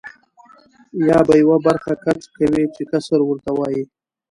[1.07, 3.83] یا به یوه برخه کټ کوې چې قصر ورته وایي.